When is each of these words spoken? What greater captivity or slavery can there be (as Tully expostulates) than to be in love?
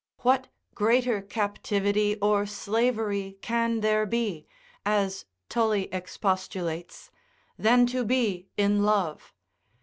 What 0.21 0.47
greater 0.73 1.21
captivity 1.21 2.17
or 2.23 2.47
slavery 2.47 3.37
can 3.43 3.81
there 3.81 4.07
be 4.07 4.47
(as 4.83 5.25
Tully 5.47 5.89
expostulates) 5.93 7.11
than 7.59 7.85
to 7.93 8.03
be 8.03 8.47
in 8.57 8.81
love? 8.83 9.31